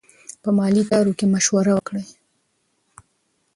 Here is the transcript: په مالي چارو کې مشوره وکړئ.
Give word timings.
په 0.41 0.49
مالي 0.57 0.83
چارو 0.89 1.17
کې 1.17 1.25
مشوره 1.33 1.71
وکړئ. 1.75 2.05